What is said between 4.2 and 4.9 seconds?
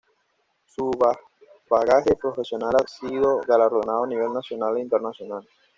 nacional e